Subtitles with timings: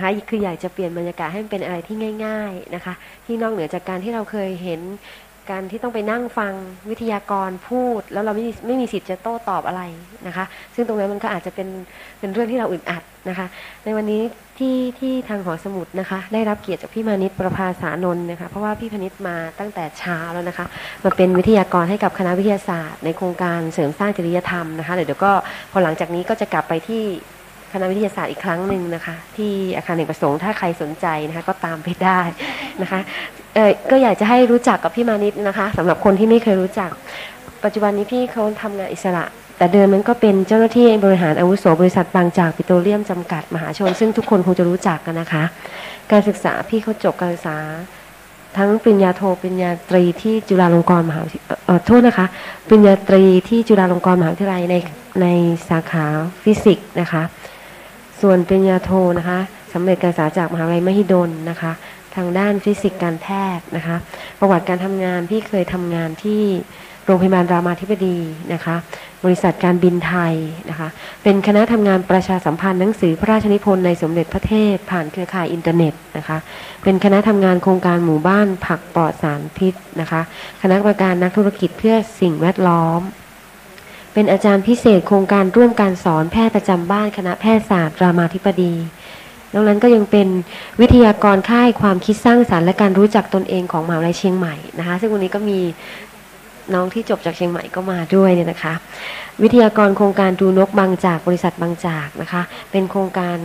[0.00, 2.94] นะคะ คืออยากจะเปลี่ยนบรรยากาศให้มันเป็นอะไรที่ง่าย ๆนะคะ
[3.26, 4.80] ที่นอกเหนือจากการที่เราเคยเห็น
[5.50, 6.54] การที่ต้องไปนั่งฟัง
[6.90, 9.82] วิทยากรพูด แล้วเราไม่ไม่มีสิทธิ์จะโต้ตอบอะไร
[10.26, 11.68] นะคะ ซึ่งตรงนั้นมันก็อาจจะเป็น
[12.18, 13.46] เป็นเรื่องที่เราอึดอัดนะคะ
[13.84, 14.22] ในวันนี้
[14.58, 20.66] ที่ที่ทางหอสมุดนะคะ ได้รับเกียรติจากพี่มานิตประภาสานนท์นะคะ เพราะว่าพี่พนิตมาตั้งแต่เช้าแล้วนะคะ
[21.04, 25.32] มาเป็นวิทยากรให้กับคณะวิทยาศาสตร์ ในโครงการเสริมสร้างจริยธรรมนะคะเดี๋ยวก็
[25.72, 27.02] พอหลังจากนี้ก็จะกลับไปที่
[27.72, 32.20] คณะวิทยาศาสตร์อีกครั้งหนึ่งนะคะ ที่อาคารเอกประสงค์ถ้าใครสนใจนะคะก็ตามไปได้
[32.82, 33.00] นะคะ
[33.54, 36.90] เออก็อยากจะให้รู้จักกับพี่มานิดนะคะสำหรับคนที่ไม่เคยรู้จัก
[37.64, 39.24] ปัจจุบันนี้พี่เขาทำงานอิสระ
[39.58, 45.44] แต่เดิมนั้นก็เป็นเจ้าหน้าที่บริหารอาวุโสบริษัทบางจากปิโตรเลียมจำกัดมหาชน ซึ่งทุกคนคงจะรู้จักกันนะคะ
[46.10, 47.58] การศึกษาพี่เขาจบการศึกษา
[48.56, 52.26] ทั้งปริญญาโทปริญญาตรีที่จุฬาลงกรณ์มหาวิทยาลัยเออโทษนะคะ
[52.68, 54.76] ปริญญาตรีที่จุฬาลงกรณ์มหาวิทยาลัยใน
[55.22, 55.26] ใน
[55.68, 56.04] สาขา
[56.42, 57.22] ฟิสิกส์นะคะ
[58.22, 59.38] ส่วนปริญญาโทนะคะ
[59.72, 61.72] สำเร็จการศึกษาจากมหาวิทยาลัยมหิดลนะคะ
[62.16, 63.96] ทางด้านฟิสิกส์การแพทย์นะคะ
[64.40, 66.42] ประวัติการทำงานพี่เคยทำงานที่
[67.04, 68.18] โรงพยาบาลรามาธิบดี
[68.52, 68.76] นะคะ
[69.24, 70.34] บริษัทการบินไทย
[70.70, 70.88] นะคะ
[71.22, 76.38] เป็นคณะทำงานประชาสัมพันธ์หนังสือพระราชนิพนธ์ในสมเด็จพระเทพผ่านเครือข่ายอินเทอร์เน็ตนะคะ
[76.82, 80.20] เป็นคณะทำงานโครงการหมู่บ้านผักปลอดสารพิษนะคะ
[80.62, 83.00] คณะกรรมการนักธุรกิจเพื่อสิ่งแวดล้อม
[84.12, 88.74] เป็นอาจารย์พิเศษโครงการร่วมการสอนแพทย์ประจำบ้านคณะแพทยศาสตร์รามาธิบดี
[89.52, 90.28] นอกนั้นก็ยังเป็น
[90.80, 95.58] วิทยากรค่ายความคิดสร้างสารรค์และการรู้จักตนเองของมหาวิทยาลัยเชียงใหม่นะคะ ซึ่งวันนี้ก็มี
[96.74, 98.74] น้องที่จบจากเชียงใหม่ก็มาด้วยเนี่ยนะคะ
[99.42, 103.36] วิทยากรโครงการดูนกบางจากบริษัทบางจากนะคะ เป็นโครงการ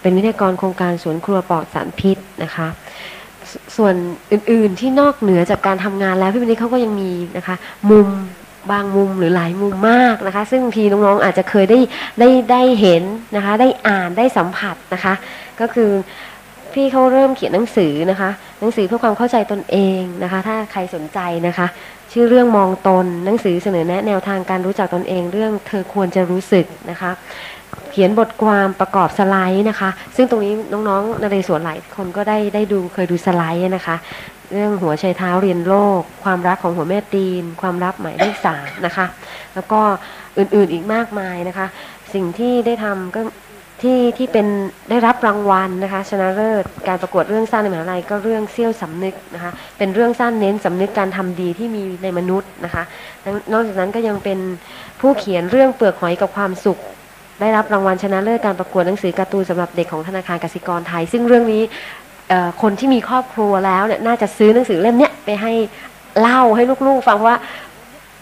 [0.00, 2.68] เป็นวิทยากรโครงการสวนครัวปลอดสารพิษนะคะ
[3.50, 3.94] สส่วน
[4.32, 7.56] อื่นๆที่นอกเหนือจากการทำงานแล้วพี่วันนี้เขาก็ยังมีนะคะ
[7.90, 8.08] มุม
[8.70, 11.78] บางมุมหรือหลายมุมมากนะคะ ซึ่งบางทีน้องๆอาจจะเคยได้
[12.20, 13.02] ได้ได้เห็น
[13.36, 15.14] นะคะ ได้อ่านได้สัมผัสนะคะ
[15.60, 15.90] ก็คือ
[16.72, 21.66] พี่เขาเริ่มเขียนหนังสือนะคะ หนังสือเพื่อความเข้าใจตนเองนะคะ ถ้าใครสนใจนะคะ
[22.12, 27.10] ชื่อเรื่องมองตนหนังสือเสนอแนะแนวทางการรู้จักตนเอง เรื่องเธอควรจะรู้สึกนะคะ
[27.90, 30.52] เขียนบทความประกอบสไลด์นะคะ ซึ่งตรงนี้
[30.88, 33.96] น้องๆนเรศวรหลายคนก็ได้ได้ดูเคยดูสไลด์นะคะ
[34.52, 39.06] เรื่องหัวใจเท้าเรียนโลก ความรักของหัวแม่ตีน ความรักหมายเลขสามนะคะ
[39.54, 39.80] แล้วก็
[40.38, 41.66] อื่นๆอีกมากมายนะคะ
[42.14, 43.20] สิ่งที่ได้ทำก็
[43.82, 44.46] ที่ที่เป็น
[44.90, 52.82] ได้รับรางวัลนะคะ ชนะเลิศการประกวดเรื่องสั้นในมหาลัยก็เรื่องเซี่ยวสำนึกนะคะ เป็นเรื่องสั้นเน้นสำนึกการทำดีที่มีในมนุษย์นะคะ
[53.52, 54.38] นอกจากนั้นก็ยังเป็น
[55.00, 56.78] ผู้เขียนเรื่องเปลือกหอยกับความสุข
[57.40, 61.62] ได้รับรางวัลชนะเลิศการประกวดหนังสือการ์ตูนสำหรับเด็กของธนาคารกสิกรไทย ซึ่งเรื่องนี้
[62.62, 65.52] คนที่มีครอบครัวแล้วเนี่ยน่าจะซื้อหนังสือเล่มเนี้ยไปให้
[66.20, 67.40] เล่าให้ลูกๆ ฟังเพราะว่า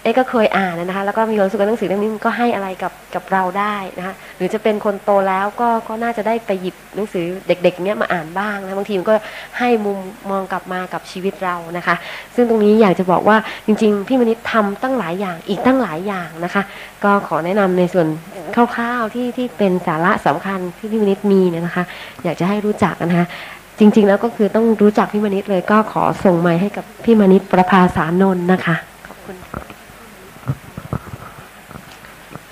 [0.02, 9.14] เอ๊ก็เคยอ่านนะคะ แล้วก็มีความรู้สึกว่าหนังสือเล่มนี้มันก็ให้อะไรกับกับเราได้นะคะหรือจะเป็นคนโตแล้วก็ก็น่าจะได้ไปหยิบหนังสือเด็กๆเนี้ยมาอ่านบ้างนะบางทีมันก็
[9.58, 9.98] ให้มุม
[10.30, 11.94] มองกลับมากับชีวิตเรานะคะ
[12.34, 13.36] ซึ่งตรงนี้อยากจะบอกว่า
[13.66, 16.62] จริง ๆ พี่มณิษฐ์ทำตั้งหลายอย่างอีกตั้งหลายอย่างนะคะ
[17.04, 18.06] ก็ขอแนะนำในส่วน
[18.54, 21.84] คร่าวๆที่ที่เป็นสาระสำคัญที่พี่มณิษฐ์มีเนี่ยนะคะ
[22.24, 23.28] อยากจะให้รู้จักนะคะ
[23.78, 29.60] จริง ๆ แล้วก็คือต้องรู้จักพี่มณิษเลยก็ขอส่งไม้ให้กับพี่มณิษประภาสานนท์นะคะขอบคุณค่ะ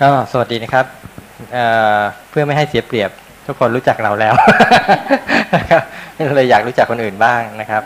[0.01, 0.85] ก็สวัสดีนะครับ
[1.53, 3.11] เเพื่อไม่ให้เสียเปรียบ
[3.47, 4.33] ทุกคนรู้จักเราแล้ว
[5.55, 5.83] นะครับ
[6.35, 7.83] เลยอยากรู้จักคนอื่นบ้างนะครับ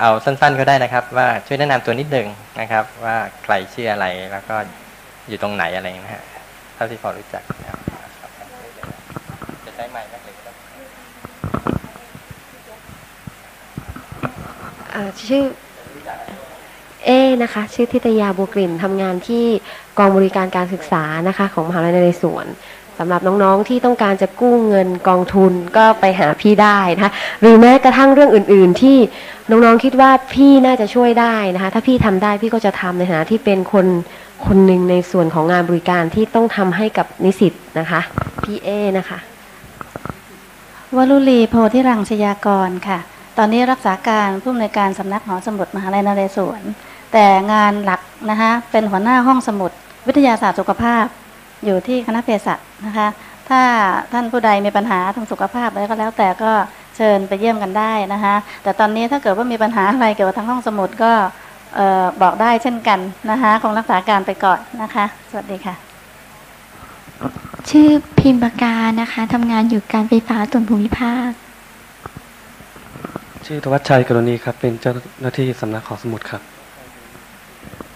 [0.00, 2.26] เอาสั้น ๆก็ได้นะครับ ว่าช่วยแนะนำตัวนิดหนึ่ง
[2.60, 4.56] นะครับ ว่าใครชื่ออะไรแล้วก็
[5.28, 6.24] อยู่ตรงไหนอะไรนะฮะ
[6.74, 7.78] เท่าที่พอรู้จักนะครับ
[9.64, 10.52] จะใช้ไมค์ไหมหรือว่า
[14.89, 14.89] อ่า
[15.28, 15.44] ชื่อ
[17.06, 17.10] เอ
[17.42, 19.44] นะคะ ชื่อทิตยาบัวกลิ่นทำงานที่
[19.98, 22.46] กองบริการการศึกษานะคะ ของมหาวิทยาลัยนเรศวร
[22.98, 28.96] สำหรับน้องๆที่ต้องการจะกู้เงินกองทุนก็ไปหาพี่ได้นะคะหรือแม้กระทั่งเรื่องอื่น ๆ ที่
[29.50, 33.86] น้องๆคิดว่าพี่น่าจะช่วยได้นะคะ ถ้าพี่ทำได้พี่ก็จะทำในฐานะที่เป็นคน
[34.46, 38.00] คนหนึ่งในส่วนของงานบริการที่ต้องทำให้กับนิสิตนะคะ
[38.42, 38.68] พี่เอ
[38.98, 39.18] นะคะ
[40.96, 42.98] วลุลีโพธิรังชยากรค่ะ
[43.42, 46.62] ตอนนี้รักษาการผู้อำนวยการสำนักหอสมุดมหาลัยนเรศวร
[47.12, 48.00] แต่งานหลัก
[48.30, 49.70] นะคะเป็นหัวหน้าห้องสมุด
[50.06, 51.04] วิทยาศาสตร์สุขภาพ
[51.64, 53.08] อยู่ที่คณะเภสัชนะคะ
[53.48, 53.60] ถ้า
[54.12, 56.52] ท่านผู้ใดมีปัญหาทางสุขภาพอะไรก็แล้วแต่ก็
[56.96, 61.12] เชิญไปเยี่ยมกันได้นะคะแต่ตอนนี้ถ้าเกิดว่ามีปัญหาอะไรเกี่ยวกับทางห้องสมุดก็
[62.22, 63.00] บอกได้เช่นกัน
[63.30, 65.74] นะคะคงรักษาการไปก่อนนะคะ สวัสดีค่ะ
[67.70, 67.88] ชื่อ
[68.18, 71.30] พิมพ์ปากานะคะทำงานอยู่การไฟฟ้าส่วนภูมิภาค
[73.46, 76.42] ชื่อธวัชชัยกรณีครับ เป็นเจ้าหน้าที่สำนักขอสมุดครับ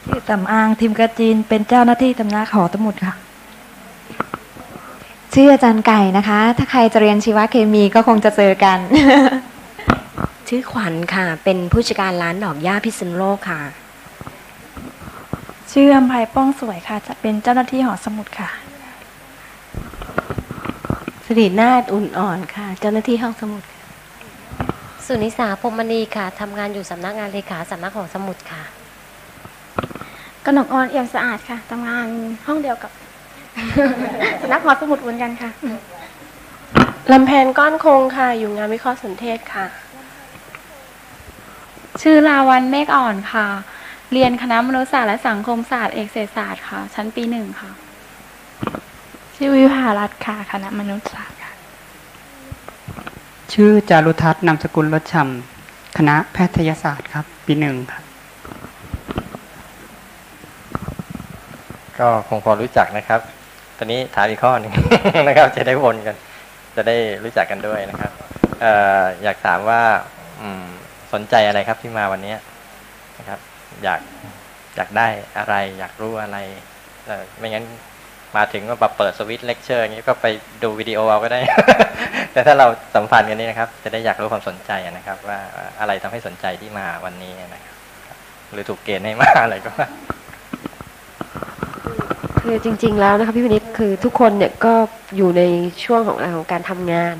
[0.06, 3.14] ชื่อสำอางทิมกระจีนเป็นเจ้าหน้าที่สำนักหอสมุดค่ะ
[5.34, 8.78] ชื่ออาจารย์ไก่นะคะ ถ้าใครจะเรียนชีวเคมีก็คงจะเจอกัน
[10.48, 13.60] ชื่อขวัญค่ะ เป็นผู้จัดการร้านดอกหญ้าพิษณุโลกค่ะ
[15.72, 18.50] ชื่ออภัยป้องสวยค่ะ จะเป็นเจ้าหน้าที่หอสมุดค่ะ
[21.24, 23.62] สิรินาฏอุ่นอ่อนค่ะ เจ้าหน้าที่ห้องสมุด
[25.06, 28.62] สุนิสาพรหมณีค่ะทำงานอยู่สำนักงานเลขาสำนักของสมุดค่ะ
[30.44, 32.06] กนกออนเอี่ยมสะอาดค่ะทำงาน
[32.46, 32.90] ห้องเดียวกับ
[34.40, 35.50] สำนักหอสมุดเหมือนกันค่ะ
[37.12, 39.66] ลำแพนก้อนคงค่ะ อยู่งานวิเคราะห์สนเทศค่ะ
[42.02, 43.46] ชื่อลาวันเมฆอ่อนค่ะ
[44.12, 47.70] เรียนคณะมนุษยศาสตร์และสังคมศาสตร์เอกเศรษฐศาสตร์ค่ะ ชั้นปีหนึ่งค่ะ
[49.36, 51.43] ชื่อวิภารัตน์ค่ะ คณะมนุษยศาสตร์ค่ะ
[53.54, 58.04] ชื่อจารุทัศน์นามสกุลรถชำคณะแพทยศาสตร์ครับ ปีหนึ่งครับ
[61.98, 63.20] ก็คงพอรู้จักนะครับ
[63.78, 64.72] ตอนนี้ถามอีกข้อหนึ่ง
[65.28, 66.16] นะครับ จะได้วนกัน
[66.76, 68.12] จะได้รู้จักกันด้วยนะครับ
[68.60, 68.66] เอ
[69.00, 69.82] ออยากถามว่า
[70.40, 70.64] อืม
[71.12, 72.34] สนใจอะไรครับที่มาวันนี้
[73.18, 73.38] นะครับ
[73.84, 74.00] อยาก
[74.76, 75.08] อยากได้
[75.38, 76.38] อะไร อยากรู้อะไร
[77.06, 77.64] เออไม่งั้น
[78.36, 80.26] มาถึงก็แบบเปิดสวิตช์เลคเชอร์อย่างนี้ก็ไป
[80.62, 81.40] ดูวิดีโอเอาก็ได้
[82.32, 85.38] แต่ถ้าเราสัมพันธ์กันนี่นะครับ จะได้อยากรู้ความสนใจนะครับ ว่า
[85.80, 87.76] อะไรทำให้สนใจที่มาวันนี้นะครับ
[88.52, 89.88] หรือถูกเกณฑ์ให้มาอะไรก็ว่า
[92.40, 94.74] คือจริง ๆ แล้วนะคะพี่วินิตคือทุกคนเนี่ยก็
[95.16, 95.42] อยู่ใน
[95.84, 97.16] ช่วงของของการทำงาน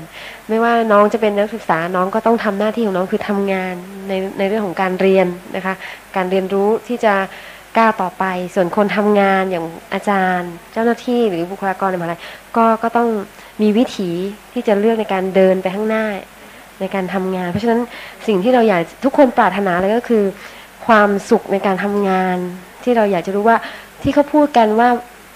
[0.49, 3.73] ไม่ว่าน้องจะเป็นนักศึกษาน้องก็ต้องทำหน้าที่ของน้องคือทำงาน
[4.07, 5.73] ในในเรื่องของการเรียนนะคะ
[6.15, 7.13] การเรียนรู้ที่จะ
[7.77, 8.23] ก้าวต่อไป
[8.55, 12.21] ส่วนคนทำงานอย่างอาจารย์ เจ้าหน้าที่หรือบุคลากรในมหาลัย
[12.57, 13.09] ก็ก็ต้อง
[13.61, 14.09] มีวิถี
[14.53, 16.05] ที่จะเลือกในการเดินไปข้างหน้า
[16.79, 17.79] ในการทำงาน เพราะฉะนั้น
[18.27, 20.23] สิ่งที่เราอยากทุกคนปรารถนาเลยก็คือ
[20.85, 22.37] ความสุขในการทำงาน
[22.83, 23.57] ที่เราอยากจะรู้ว่า
[24.03, 24.89] ที่เขาพูดกันว่า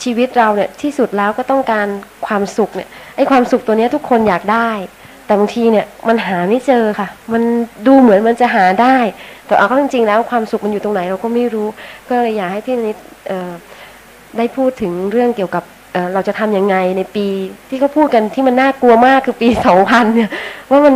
[0.04, 1.88] ชีวิตเราเนี่ยที่สุดแล้วก็ต้องการ
[2.28, 4.70] ความสุขเนี่ยไอ้ความสุขตัวนี้ทุกคนอยากได้
[5.30, 7.44] แต่บางทีเนี่ยมันหาไม่เจอค่ะ มัน
[7.88, 8.98] ดูเหมือนมันจะหาได้
[9.46, 11.68] แต่เอาเข้าจริงๆ แล้วความสุขมันอยู่ตรงไหนเราก็ไม่รู้
[12.10, 12.98] ก็เลยอยากให้พี่นิด
[14.38, 17.26] ได้พูดถึงเรื่องเกี่ยวกับเเราจะทำยังไงในปี
[17.70, 19.50] ที่เขาพูดกันที่มันน่ากลัวมากคือปี
[19.82, 20.30] 2000เนี่ย
[20.70, 20.96] ว่ามัน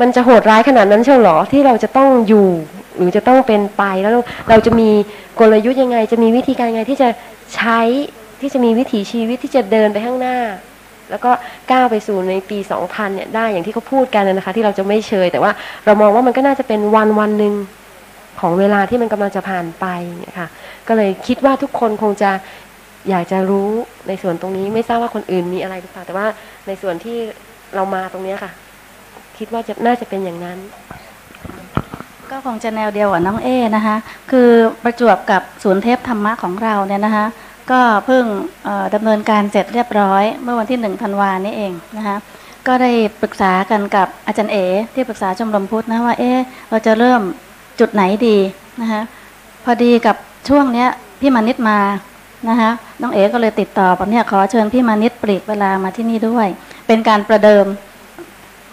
[0.00, 2.48] มันจะโหดร้ายขนาดนั้นเชียวหรอที่เราจะต้องอยู่
[2.96, 4.12] หรือจะต้องเป็นไปแล้ว
[4.50, 4.88] เราจะมี
[5.38, 7.08] กลยุทธ์ยังไง จะมีวิธีการยังไงที่จะ
[7.54, 7.80] ใช้
[8.40, 10.38] ที่จะมีวิถีชีวิตที่จะเดินไปข้างหน้า
[11.12, 11.30] แล้วก็
[11.72, 15.52] ก้าวไปสู่ในปี 2000 เนี่ยได้อย่างที่เขาพูดกันนะคะ ที่เราจะไม่เชย แต่ว่า
[15.84, 17.54] เรามองว่ามันก็น่าจะเป็นวันวันหนึ่ง
[18.40, 19.86] ของเวลาที่มันกำลังจะผ่านไป
[20.20, 20.48] เนี่ยค่ะ
[20.88, 22.30] ก็เลยคิดว่าทุกคนคงจะ
[23.10, 23.68] อยากจะรู้
[24.08, 26.26] ในส่วนตรงนี้ไม่ทราบว่าคนอื่นมีอะไรหรือเปล่าแต่ว่า
[26.66, 27.18] ในส่วนที่
[27.74, 28.52] เรามาตรงนี้ค่ะ
[29.38, 30.58] คิดว่าจะน่าจะเป็นอย่างนั้น
[32.30, 33.96] ก็คงจะแนวเดียวกับน้องเอนะคะ
[34.30, 34.48] คือ
[34.84, 37.26] ประจวบกับศูนย์เทพธรรมะของเราเนี่ยนะคะ
[37.70, 38.24] ก็เพิ่ง
[38.94, 42.16] ดำเนินการเสร็จเรียบร้อย เมื่อวันที่หนึ่งธันวานี้เองนะคะ
[42.66, 44.56] ก็ได้ปรึกษากันกับอาจารย์เอ
[44.94, 46.32] ที่ปรึกษาชมรมพุทธนะว่าเอ๊
[46.70, 47.20] เราจะเริ่ม
[47.80, 48.38] จุดไหนดี
[48.80, 49.02] นะคะ
[49.64, 50.16] พอดีกับ
[50.48, 50.88] ช่วงเนี้ย
[51.20, 51.78] พี่มานิดมา
[52.48, 56.46] นะคะน้องเอก็เลยติดต่อบอกเนี่ยขอเชิญพี่มานิดปลีกเวลามาที่นี่ด้วย
[56.86, 57.66] เป็นการประเดิม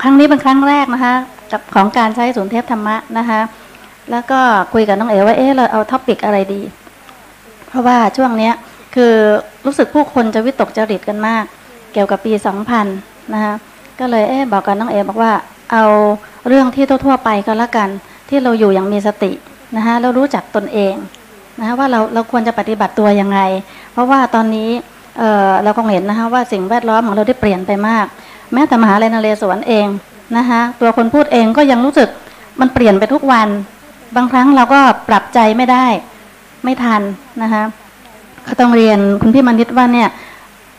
[0.02, 1.16] ครั้งนี้เป็นครั้งแรกนะคะ
[1.52, 3.40] กับของการใช้ศูนย์เทพธรรมะนะคะ
[4.12, 4.40] แล้วก็
[4.74, 6.62] คุยกับน้องเอ๋ว่าเอ๊ะเราเอาท็อปิกอะไรดี
[7.70, 8.54] เพราะว่าช่วงเนี้ย
[8.96, 9.14] คือ
[9.66, 11.44] รู้สึกผู้คนจะวิตกจริตกันมาก
[11.94, 12.34] เกี่ยวกับปี
[12.84, 13.54] 2000 นะคะ
[14.00, 15.34] ก็เลยเอ๊บอกกับน้องเอ๋บอกว่า
[15.72, 15.84] เอา
[16.48, 17.90] เรื่องที่ทั่วๆไปก็แล้วกัน
[18.30, 19.32] ที่เราอยู่อย่างมีสติ
[19.76, 20.96] นะคะแล้วรู้จักตนเอง
[21.60, 23.40] นะคะว่าเราเราควรจะปฏิบัติตัวยังไง
[23.94, 24.70] เพราะว่าตอนนี้
[25.18, 28.06] เอ่อเราคงเห็นนะคะว่าสิ่งแวดล้อมของเราได้เปลี่ยนไปมาก
[28.54, 29.88] แม้แต่มหาลัยนเรศวรเอง
[30.38, 32.10] นะคะตัวคนพูดเองก็ยังรู้สึก
[32.60, 33.48] มันเปลี่ยนไปทุกวัน
[34.16, 34.80] บางครั้งเราก็
[35.10, 35.86] ปรับใจไม่ได้
[36.64, 37.02] ไม่ทัน
[37.42, 37.64] นะคะ
[38.50, 40.10] ก็ต้องเรียนคุณพี่มณิตว่าเนี่ย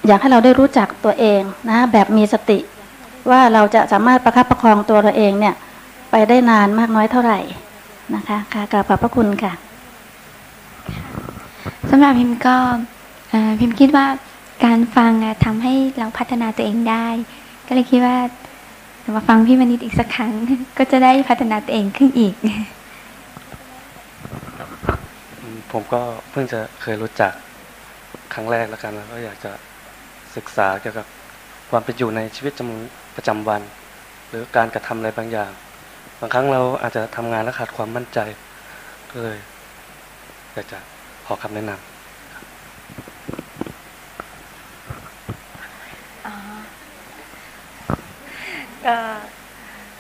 [0.06, 2.58] อยากให้เราได้รู้จักตัวเองนะแบบมีสติ
[3.30, 5.54] ว่าเราจะสามารถประคับประคองตัวเราเองเนี่ย
[6.10, 7.40] ไปได้นานมากน้อยเท่าไหร่
[8.14, 9.52] นะคะค่ะกราบขอบพระคุณค่ะ
[11.90, 12.56] สำหรับพิมก็
[13.30, 14.06] เอ่อพิมคิดว่า
[14.64, 17.06] การฟังอะทำให้เราพัฒนาตัวเองได้
[17.66, 18.16] ก็เลยคิดว่า
[19.16, 20.32] มาฟังพี่มณิตอีกสักครั้ง
[20.78, 22.34] ก็จะได้พัฒนาตัวเองขึ้นอีก
[25.40, 26.00] อืมผมก็
[26.30, 27.32] เพิ่งจะเคยรู้จัก
[28.34, 29.52] ครั้งแรกแล้วกันแล้วก็อยากจะ
[30.36, 31.06] ศึกษาเกี่ยวกับ
[31.70, 32.52] ความเป็นอยู่ในชีวิต
[33.16, 33.62] ประจำวัน
[34.28, 35.52] หรือการกระทำอะไรบางอย่าง
[36.20, 38.18] บางครั้งเราอาจจะทำงานแล้วขาดความมั่นใจ
[39.10, 39.38] ก็เลย
[40.54, 40.78] อยากจะ
[41.26, 41.90] ขอคำแนะนำ
[48.86, 48.96] ก็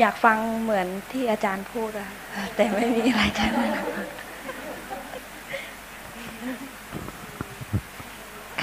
[0.00, 2.08] อยากฟังเหมือนที่อาจารย์พูดอะ
[2.56, 3.86] แต่ไม่มีอะไรจะแนะนำ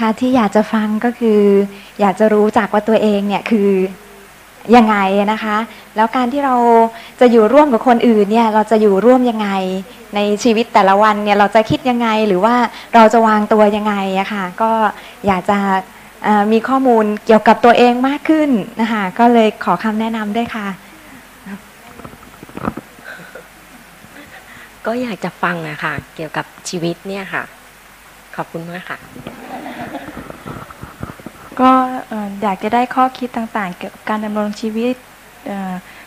[0.02, 1.40] ่ะที่อยากจะฟังก็คือ
[2.00, 3.70] อยากจะรู้จักว่าตัวเองเนี่ยคือ
[4.76, 4.96] ยังไง
[5.32, 5.56] นะคะ
[5.96, 6.56] แล้วการที่เรา
[7.20, 9.48] จะอยู่ร่วมกับคนอื่นเนี่ยเราจะอยู่ร่วมยังไง
[10.14, 12.54] ในชีวิตแต่ละวันเนี่ยเราจะคิดยังไงหรือว่า
[12.94, 14.70] เราจะวางตัวยังไงอะค่ะก็
[15.26, 15.58] อยากจะ
[16.52, 18.50] มีข้อมูลเกี่ยวกับตัวเองมากขึ้น
[18.80, 20.68] นะคะก็เลยขอคำแนะนำด้วยค่ะ
[24.86, 27.42] ก็อยากจะฟังอะค่ะเกี่ยวกับชีวิตเนี่ยค่ะ
[28.36, 28.98] ขอบคุณมากค่ะ
[31.60, 31.70] ก็
[32.42, 34.94] อยากจะได้ข้อคิดต่างๆ เกี่ยวกับการดำรงชีวิต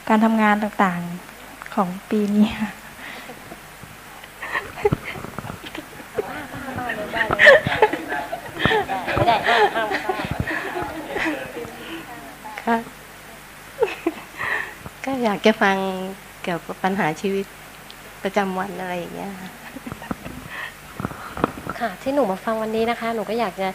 [0.09, 2.71] การทำงานต่างๆของปีนี้ค่ะ
[12.65, 12.77] ค่ะ
[15.05, 15.77] ก็อยากจะฟัง
[16.43, 17.45] เกี่ยวกับปัญหาชีวิต
[18.23, 19.60] ประจำวันอะไรอย่างเงี้ยค่ะ
[21.81, 23.67] ค่ะที่หนูมาฟังวันนี้นะคะ หนูก็อยากจะ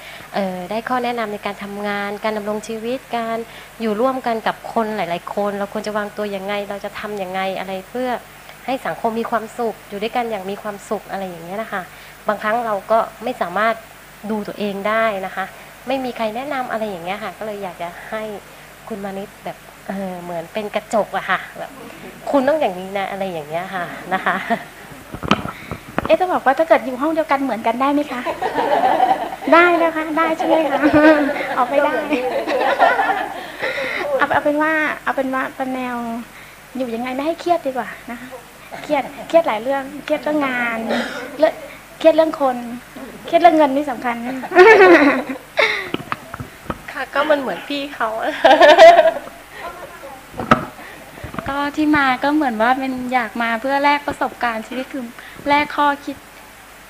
[0.70, 3.38] ได้ข้อแนะนำในการทำงาน การดำรงชีวิตการ
[3.80, 8.08] อยู่ร่วมกันกับคนหลาย ๆ คน เราควรจะวางตัวยังไง เราจะทำยังไงอะไรเพื่อ
[8.66, 11.82] ให้สังคมมีความสุข อยู่ด้วยกันอย่างมีความสุขอะไรอย่างเงี้ยนะคะ
[12.28, 13.74] บางครั้งเราก็ไม่สามารถ
[14.30, 15.44] ดูตัวเองได้นะคะ
[15.86, 18.22] ไม่มีใครแนะนำอะไรอย่างเงี้ยค่ะ ก็เลยอยากจะให้
[18.88, 19.58] คุณมานิดแบบ
[19.88, 21.72] เออเหมือนเป็นกระจกอะค่ะแบบ
[22.30, 24.36] คุณต้องอย่างนี้นะอะไรอย่างเงี้ยค่ะนะคะ
[26.06, 28.20] เอ๊ะจะบอกว่าถ้าเกิดอยู่ห้องเดียวกันเหมือนกันได้ไหมคะ
[29.52, 30.78] ได้นะคะ ได้ใช่ไหมคะ
[31.56, 31.92] ออกไม่ได้
[34.18, 34.72] เอาเอาเป็นว่า
[35.04, 35.96] เอาเป็นว่าเป็นแนว
[36.76, 38.28] อยู่ยังไงไม่ให้เครียดดีกว่านะคะ
[38.82, 40.78] เครียดเครียดหลายเรื่อง เครียดเรื่องงาน
[41.38, 41.52] เรื่อง
[41.98, 42.56] เครียดเรื่องคน
[43.26, 44.16] เครียดเรื่องเงินนี่สำคัญ
[46.92, 48.08] ค่ะก็มันเหมือนพี่เขา
[51.48, 55.04] ก็ที่มาก็เหมือนว่าเป็นอยากมาเพื่อแลกประสบการณ์ชีวิตคือ
[55.48, 56.16] แลกข้อคิด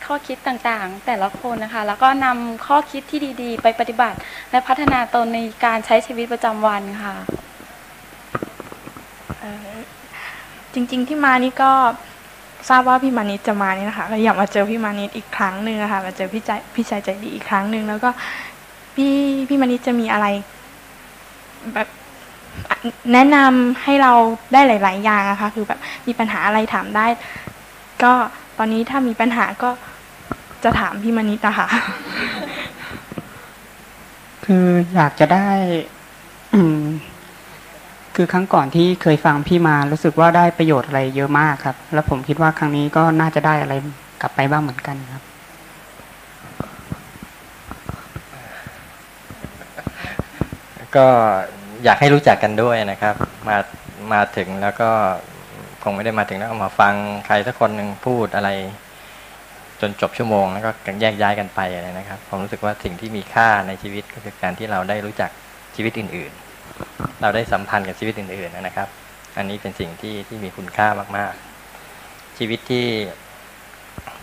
[0.07, 4.17] ข้อคิดต่างๆ แต่ละคนนะคะ แล้วก็นำข้อคิดที่ดีๆ ไปปฏิบัติ
[4.51, 7.17] และพัฒนาตนในการใช้ชีวิตประจำวันค่ะ
[10.75, 11.73] จริงๆที่มานี่ก็
[12.69, 18.11] ทราบว่าพี่มานิดจะมานี่นะคะก็อยากมาเจอพี่มานิดอีกครั้งหนึ่งนะคะมาเจอพี่ใจพี่ชายใจดีอีกครั้งหนึ่งแล้วก็
[18.95, 19.15] พี่
[19.49, 20.27] พี่มานิดจะมีอะไร
[21.75, 21.89] แบบ
[23.13, 24.13] แนะนำให้เรา
[24.53, 27.07] ได้หลาย ๆ อย่างนะคะคือแบบมีปัญหาอะไรถามได้
[28.05, 28.13] ก็
[28.59, 29.71] ตอนนี้ถ้ามีปัญหาก็
[30.65, 31.69] จะถามพี่มานิดนะคะ
[34.45, 35.49] คืออยากจะได้
[36.55, 36.83] อืม
[38.17, 43.75] คือครั้งก่อนที่เคยฟังพี่มารู้สึกว่าได้ประโยชน์อะไรเยอะมากครับ แล้วผมคิดว่าครั้งนี้ก็น่าจะได้อะไร
[44.21, 45.23] กลับไปบ้างเหมือนกันครับ
[50.97, 51.07] ก็
[51.85, 53.15] อยากให้รู้จักกันด้วยนะครับ
[53.49, 53.57] มา
[54.13, 54.91] มาถึงแล้วก็
[55.36, 55.36] ค
[55.91, 56.95] งไม่ได้มาถึงแล้วมาฟัง
[57.27, 58.51] ใครสักคนหนึ่งพูดอะไร
[59.81, 65.31] จนจบชั่วโมงแล้วก็แยกย้ายกันไปอะไรนะครับผมรู้สึกว่าสิ่งที่มีค่าในชีวิตก็คือการที่เราได้รู้จัก
[65.77, 66.33] ชีวิตอื่น
[66.77, 68.89] ๆ เราได้สัมพันธ์กับชีวิตอื่น ๆ นะครับ
[69.39, 72.89] อันนี้เป็นสิ่งที่ที่มีคุณค่ามากๆ ชีวิตที่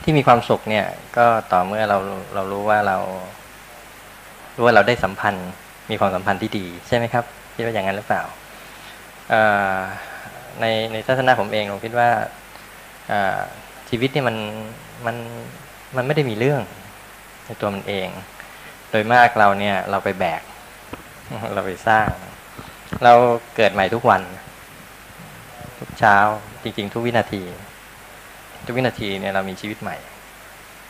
[0.03, 0.85] ที่มีความสุขเนี่ย
[1.17, 1.97] ก็ต่อเมื่อเรา
[2.35, 2.97] เรารู้ว่าเรา
[4.57, 5.49] รู้ว่าเราได้สัมพันธ์
[5.91, 8.23] มีความสัมพันธ์ที่ดี ใช่ไหมครับคิดว่าอย่างนั้นหรือเปล่า
[9.29, 9.41] เอ่
[9.75, 9.77] อ
[10.61, 12.09] ในในทัศนะผมเองผมคิดว่า
[13.89, 14.37] ชีวิตเนี่มัน
[15.05, 15.15] มัน
[15.95, 16.61] มันไม่ได้มีเรื่อง
[17.45, 18.07] ในตัวมันเอง
[18.89, 20.41] โดยมากเราเนี่ยเราไปแบก
[21.53, 22.09] เราไปสร้าง
[23.03, 23.13] เรา
[23.55, 24.21] เกิดใหม่ทุกวัน
[25.79, 26.15] ทุกเช้า
[26.63, 27.43] จริง ๆ ทุกวินาที
[28.65, 29.97] ทุกวินาทีเนี่ยเรามีชีวิตใหม่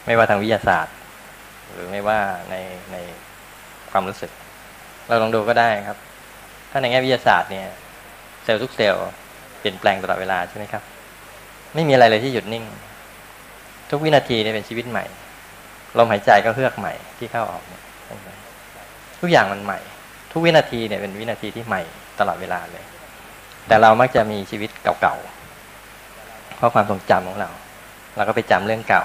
[0.06, 0.96] ไม่ว่าทางวิทยาศาสตร์
[1.72, 2.56] หรือไม่ว่าใน
[2.92, 2.98] ใน
[3.92, 4.32] ความรู้สึก
[5.08, 5.98] เราลองดูก็ได้ครับ
[6.72, 7.68] ถ้าในแง่วิทยาศาสตร์เนี่ย
[8.44, 9.04] เซลล์ทุกเซลล์
[9.64, 10.84] เปลี่ยนแปลงตลอดเวลาใช่ไหมครับ
[11.74, 12.64] ไม่มีอะไรเลยที่หยุดนิ่ง
[13.90, 15.06] ทุกวินาทีเนี่ยเป็นชีวิตใหม่
[15.98, 17.82] ลมหายใจก็เฮือกใหม่ที่เข้าออกเนี่ย
[19.22, 19.80] ทุกอย่างมันใหม่
[20.32, 21.82] ทุกวินาทีเนี่ยเป็นวินาทีที่ใหม่
[22.20, 22.86] ตลอดเวลาเลย
[23.68, 24.70] แต่เรามักจะมีชีวิต
[25.02, 27.50] เก่าๆเพราะความทรงจำของเรา
[28.16, 29.04] เราก็ไปจำเรื่องเก่า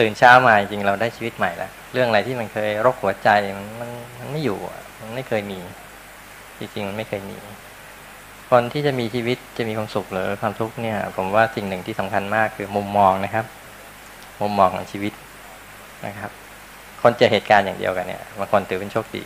[0.00, 4.58] ตื่นเช้ามาจริงเราได้ชีวิตใหม่แล้วเรื่องอะไรที่มันเคยรกหัวใจมันมันมันไม่อยู่
[5.00, 5.58] มันไม่เคยมี
[6.58, 7.36] จริงๆมันไม่เคยมี
[8.50, 13.46] คนที่จะมีชีวิตจะมีความสุขหรือความทุกข์เนี่ย ผมว่าสิ่งหนึ่งที่สำคัญมากคือมุมมองนะครับ
[14.42, 15.12] มุมมองของชีวิต
[16.06, 16.30] นะครับ
[17.02, 19.24] คนเจอเหตุการณ์อย่างเดียวกันเนี่ยบางคนถือเป็นโชคดี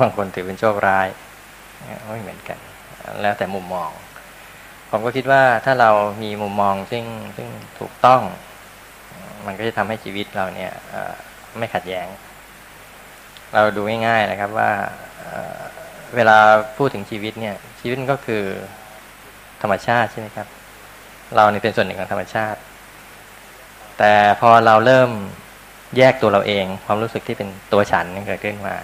[0.00, 1.08] บางคนถือเป็นโชคร้าย
[2.08, 2.58] ไม่เหมือนกัน
[3.22, 3.90] แล้วแต่มุมมอง
[4.90, 5.90] ผมก็คิดว่าถ้าเรา
[6.22, 7.04] มีมุมมองซึ่ง
[7.36, 7.48] ซึ่ง
[7.80, 8.22] ถูกต้อง
[9.46, 10.72] มันก็จะทำให้ชีวิตเราเนี่ย
[11.58, 12.06] ไม่ขัดแย้ง
[13.54, 14.70] เราดูง่ายๆนะครับว่า
[16.16, 16.38] เวลา
[16.76, 18.42] พูดถึงชีวิตเนี่ย ชีวิตก็คือ
[19.62, 20.46] ธรรมชาติใช่ไหมครับ
[21.36, 22.60] เราเนี่ยเป็นส่วนหนึ่งของธรรมชาติ
[23.98, 25.10] แต่พอเราเริ่ม
[25.96, 28.76] แยกตัวเราเอง ความรู้สึกที่เป็นตัวฉันเกิดขึ้นมา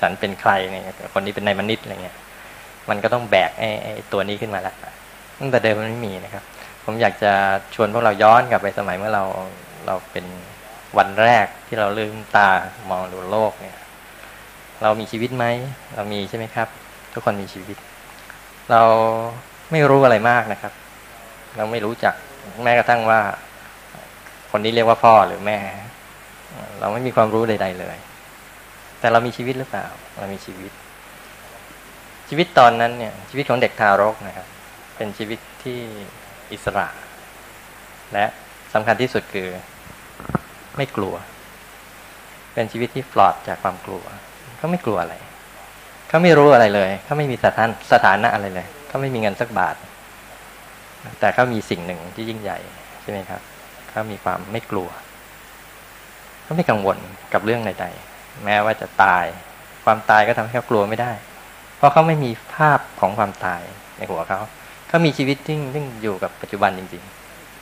[0.00, 2.16] ฉันเป็นใครเนี่ยคนนี้เป็นนายมนิตอะไรเงี้ย
[2.88, 4.74] มันก็ต้องแบกไอ้ไอ้ตัวนี้ขึ้นมาล้ว
[5.40, 6.44] ตั้งแต่เดิมมันไม่มีนะครับ
[6.84, 7.32] ผมอยากจะ
[7.74, 9.24] ชวนพวกเราย้อนกลับไปสมัยเมื่อเรา
[9.86, 10.24] เราเป็น
[10.98, 12.48] วันแรกที่เราลืมตา
[12.90, 13.76] มองดูโลกเนี่ย
[14.82, 15.44] เรามีชีวิตไหม
[15.94, 16.68] เรามีใช่ไหมครับ
[17.12, 17.76] ทุกคนมีชีวิต
[18.70, 18.82] เรา
[19.70, 20.72] ไม่รู้อะไรมากนะครับ
[21.56, 22.14] เราไม่รู้จัก
[22.64, 23.20] แม้กระทั่งว่า
[24.50, 25.58] คนนี้เรียกว่าพ่อหรือแม่
[26.80, 27.96] เราไม่มีความรู้ใด ๆ เลย
[29.00, 29.86] แต่เรามีชีวิตหรือเปล่า
[30.18, 30.72] เรามีชีวิต
[32.28, 34.46] ชีวิตตอนนั้นเนี่ย ชีวิตของเด็กทารกนะครับ
[34.96, 35.78] เป็นชีวิตที่
[36.52, 36.86] อิสระ
[38.12, 38.24] และ
[38.74, 39.48] สำคัญที่สุดคือ
[40.76, 41.14] ไม่กลัว
[42.54, 44.04] เป็นชีวิตที่ปลอดจากความกลัว
[44.58, 45.14] เขาไม่กลัวอะไร
[46.08, 49.74] เขาไม่รู้อะไรเลยเขาไม่มีสถานสถานะอะไรเลยเขาไม่มีเงินสักบาท
[51.20, 52.58] แต่เขามีสิ่งหนึ่งที่ยิ่งใหญ่
[53.02, 53.40] ใช่ไหมครับ
[53.90, 54.88] เขามีความไม่กลัว
[56.42, 56.98] เขาไม่กังวล
[57.32, 59.24] กับเรื่องใดๆแม้ว่าจะตาย
[59.84, 61.12] ความตายก็ทำให้เขากลัวไม่ได้
[61.76, 63.62] เพราะเขาไม่มีภาพของความตาย
[63.98, 64.40] ในหัวเขา
[64.88, 67.02] เขามีชีวิตที่ที่งอยู่กับปัจจุบันจริง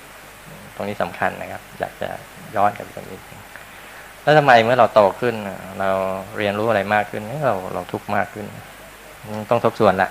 [0.07, 2.09] ๆ ตรงนี้สำคัญนะครับ อยากจะ
[2.57, 3.19] ย้อนกลับไปตรงนี้
[4.25, 5.35] แล้วทำไมเมื่อเราโตขึ้น
[5.81, 5.91] เรา
[6.39, 8.47] เรียนรู้อะไรมากขึ้นเราเราทุกข์มากขึ้น
[9.51, 10.09] ต้องทบทวนละ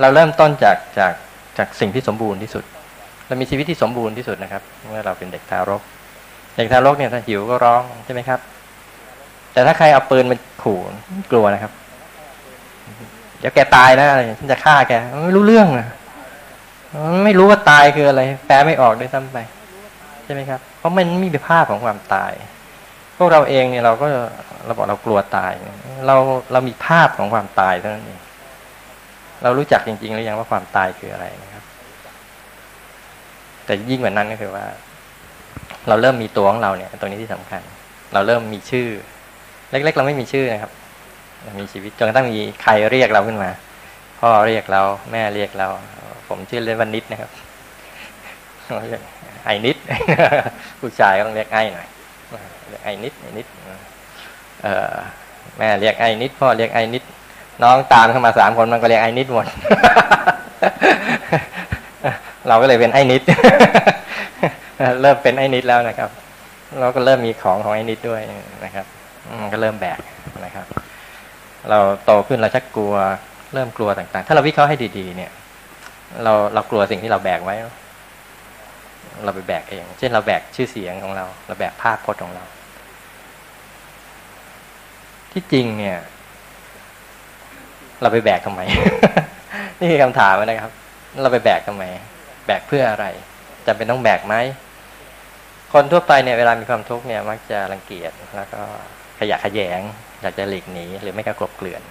[0.00, 1.12] เราเริ่มต้นจากจาก
[1.58, 2.64] จากสิ่งที่สมบูรณ์ที่สุด
[3.26, 5.82] เรามีชีวิตที่สมบูรณ์ที่สุดนะครับ เมื่อเราเป็นเด็กทารก
[6.56, 8.40] เด็กทารกเนี่ยถ้าหิวก็ร้องใช่ไหมครับ
[9.52, 10.78] แต่ถ้าใครเอาปืนมาขู่
[11.30, 11.72] กลัวนะครับ
[13.38, 14.92] เดี๋ยวแกตายนะอะไรฉันจะฆ่าแก
[15.24, 15.88] ไม่รู้เรื่องนะ
[17.24, 19.38] ไม่รู้ว่าตายคืออะไรแปลไม่ออกด้วยซ้ำไป
[20.24, 22.32] ใช่ไหมครับ เพราะมันไม่มีภาพของความตาย
[23.18, 24.06] พวกเราเองเนี่ยเราก็
[24.66, 25.52] เราบอกเรากลัวตาย
[26.06, 26.16] เรา
[26.52, 28.20] เรามีภาพของความตายเท่านั้นเอง
[29.42, 31.64] เรารู้จักจริงๆหรือยังว่าความตายคืออะไรนะครับ
[33.64, 34.64] แต่ยิ่งกว่านั้นก็คือว่า
[35.88, 37.60] เราเริ่มมีตัวของเราเนี่ย ตรงนี้ที่สำคัญ
[38.14, 38.88] เราเริ่มมีชื่อ
[39.70, 40.72] เล็ก ๆ เราไม่มีชื่อนะครับ
[41.60, 43.50] มีชีวิตจนกระทั่งมีใครเรียกเราขึ้นมา
[44.20, 45.68] พ่อเรียกเรา แม่เรียกเรา
[46.28, 47.30] ผมชื่อเล่นวันนิดนะครับ
[49.44, 49.76] ไอ้นิด
[50.80, 51.88] ผู้ชายก็ต้องเรียกไอ้หน่อย
[52.84, 53.46] ไอ้นิดไอ้นิด
[54.62, 54.94] เออ
[55.58, 57.02] แม่เรียกไอ้นิดพ่อเรียกไอ้นิด
[57.62, 59.46] น้องตามเข้ามาสามคนมันก็เรียกไอ้นิดหมด
[62.48, 63.22] เราก็เลยเป็นไอ้นิด
[65.00, 66.10] เริ่มเป็นไอ้นิดแล้วนะครับ
[66.80, 68.20] เราก็เริ่มมีของของไอ้นิดด้วย
[68.64, 68.86] นะครับ
[69.52, 69.98] ก็เริ่มแบก
[70.44, 70.66] นะครับ
[71.70, 72.94] เราโตขึ้นเราชักกลัว
[73.54, 75.30] เริ่มกลัวต่างๆ ถ้าเราวิเคราะห์ให้ดีๆ เนี่ย
[76.24, 77.54] เราเรากลัวสิ่งที่เราแบกไว้
[79.24, 82.44] เราไปแบกเอง เช่นเราแบกชื่อเสียงของเรา เราแบกภาพพจน์ของเรา
[85.32, 85.98] ที่จริงเนี่ย
[88.02, 88.60] เราไปแบกทำไม
[89.78, 90.72] นี่คือคำถามนะครับ
[91.22, 91.84] เราไปแบกทำไม
[92.46, 93.06] แบกเพื่ออะไร
[93.66, 94.34] จำเป็นต้องแบกไหม
[95.72, 98.60] คนทั่วไปเนี่ยเวลามีความทุกข์เนี่ยมักจะรังเกียจแล้วก็
[99.18, 99.80] ขยะขยง
[100.22, 101.82] อยากจะหลีกหนีหรือไม่ก็กลบเกลื่อน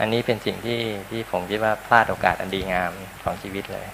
[0.00, 2.92] อันนี้เป็นสิ่งที่ที่ผมคิดว่าพลาดโอกาสอันดีงาม
[3.24, 3.86] ของชีวิตเลย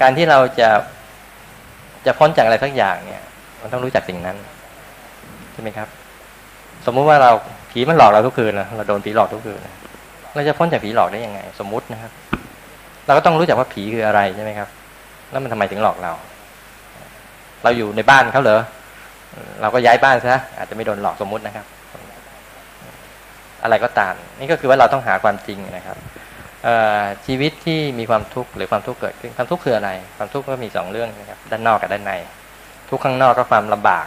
[0.00, 0.68] การที่เราจะ
[2.06, 3.22] จะพ้นจากอะไรสักอย่างเนี่ย
[3.62, 4.36] มันต้องรู้จักสิ่งนั้น
[5.52, 5.88] ใช่ไหมครับ
[6.86, 7.30] สมมุติว่าเรา
[7.70, 9.60] ผีมันหลอกเราทุกคืนนะเราโดนผีหลอกทุกคืน
[10.34, 12.12] เราจะพ้นจากผีหลอกได้ยังไง สมมุตินะครับ
[13.06, 14.68] เราก็ต้องรู้จักว่าผีคืออะไรใช่ไหมครับ
[15.30, 16.12] แล้วมันทำไมถึงหลอกเรา
[17.62, 18.60] เราอยู่ในบ้านเขาเหรอ
[19.60, 21.66] เราก็ย้ายบ้านซะอาจจะไม่โดนหลอกสมมุตินะครับ
[23.62, 25.96] อะไรก็ตามนี่ก็คือว่าเราต้องหาความจริงนะครับ
[27.26, 32.12] ชีวิตที่มีความทุกข์หรือความทุกข์เกิดขึ้นความทุกข์คืออะไร ความทุกข์ก็มีสองเรื่องนะครับด้านนอกกับด้านใน
[32.90, 34.06] ทุกข้างนอกก็ความลำบาก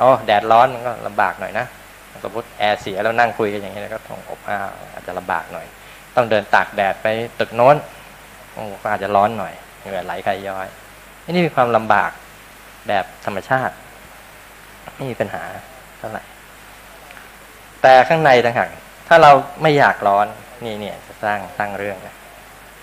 [0.00, 1.66] อ๋อแดดร้อนมันก็ลำบากหน่อยนะ
[2.24, 5.66] สมมติแอร์เสียแล้วนั่งคุยกันอย่างนี้แล้วก็ต้องอบอ้าวอาจจะลำบากหน่อย
[6.16, 7.06] ต้องเดินตากแดดไป
[7.40, 7.76] ตึกโน้น
[8.52, 10.66] โอ้ก็อาจจะร้อนหน่อยเหงื่อไหลใครย้อย
[11.30, 12.10] นี่มีความลำบาก
[12.88, 13.74] แบบธรรมชาติ
[14.94, 15.42] ไม่มีปัญหา
[15.98, 16.22] เท่าไหร่
[17.82, 18.68] แต่ข้างในต่างหาก
[19.08, 19.30] ถ้าเรา
[19.62, 20.26] ไม่อยากร้อน
[20.64, 22.14] นี่เนี่ยจะสร้างสร้างเรื่องนะ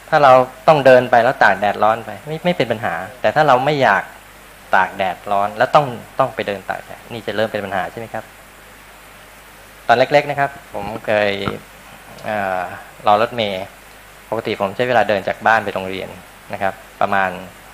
[0.10, 0.32] ถ้าเรา
[0.68, 4.04] ต้องเดินไปแล้วตากแดดร้อนไปไม่ไม่เป็นปัญหา แต่ถ้าเราไม่อยาก
[4.76, 5.86] ตากแดดร้อน แล้วต้อง
[6.20, 8.24] ต้องไปเดินตากแดดนี่จะเริ่มเป็นปัญหาใช่ไหมครับ
[9.88, 11.32] ตอนเล็ก ๆนะครับ ผมเคย
[13.08, 13.66] รอรถเมย์
[14.30, 16.10] ปกติผมใช้เวลาเดินจากบ้านไปโรงเรียน
[16.54, 17.30] นะครับ ประมาณ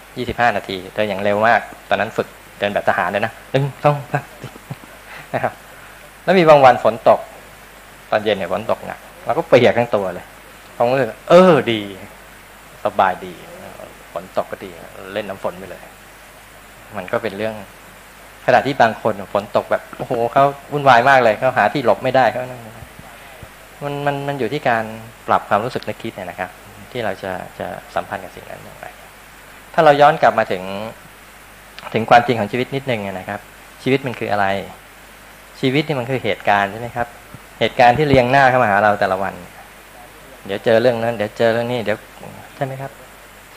[0.07, 2.27] 25 นาทีเดินอย่างเร็วมาก ตอนนั้นฝึก
[2.59, 4.25] เดินแบบทหารเลยนะหนึ่งสองสาม
[5.33, 5.53] นะครับ
[6.23, 7.19] แล้วมีบางวันฝนตก
[8.11, 10.25] ตอนเย็นเนี่ยฝนตกหนัก เราก็เปียกทั้งตัวเลย
[10.77, 11.81] ผมก็เลยเออดี
[12.83, 13.33] สบายดี
[14.13, 14.69] ฝนตกก็ดี
[15.13, 15.81] เล่นน้ำฝนไปเลย
[16.97, 17.55] มันก็เป็นเรื่อง
[18.45, 22.61] ขณะที่บางคนฝนตกแบบโอ้โหเขาวุ่นวายมากเลยเขาหาที่หลบไม่ได้เขานั่น
[23.83, 24.83] มันมันมันอยู่ที่การ
[25.27, 26.49] ปรับความรู้สึกนึกคิดเนี่ยนะครับ
[26.91, 28.87] ที่เราจะจะสัมพันธ์กับสิ่งนั้นอย่างไร
[29.73, 30.63] ถ้าเราย้อนกลับมาถึง
[31.93, 33.39] ถึงความจริงของชีวิตนิดนึงนะครับ
[33.83, 34.45] ชีวิตมันคืออะไร
[35.59, 37.07] ชีวิตนี่มันคือเหตุการณ์ใช่ไหมครับ
[37.59, 39.33] เหตุการณ์ที่เรียงหน้าเข้ามาหาเราแต่ละวัน
[40.45, 41.97] เดี๋ยวเจอเรื่องนั้น เดี๋ยวเจอเรื่องนี้ เดี๋ยว
[42.55, 42.91] ใช่ไหมครับ